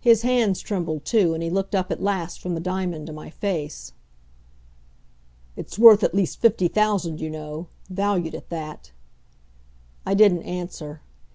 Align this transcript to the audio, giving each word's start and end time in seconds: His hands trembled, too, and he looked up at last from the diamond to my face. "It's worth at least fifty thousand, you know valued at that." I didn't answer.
His 0.00 0.22
hands 0.22 0.62
trembled, 0.62 1.04
too, 1.04 1.34
and 1.34 1.42
he 1.42 1.50
looked 1.50 1.74
up 1.74 1.92
at 1.92 2.02
last 2.02 2.40
from 2.40 2.54
the 2.54 2.62
diamond 2.62 3.06
to 3.08 3.12
my 3.12 3.28
face. 3.28 3.92
"It's 5.54 5.78
worth 5.78 6.02
at 6.02 6.14
least 6.14 6.40
fifty 6.40 6.66
thousand, 6.66 7.20
you 7.20 7.28
know 7.28 7.66
valued 7.90 8.34
at 8.34 8.48
that." 8.48 8.90
I 10.06 10.14
didn't 10.14 10.44
answer. 10.44 11.02